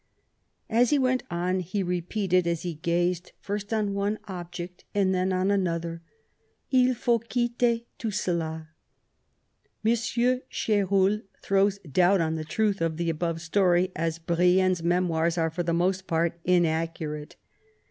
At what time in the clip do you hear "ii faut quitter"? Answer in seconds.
6.73-7.81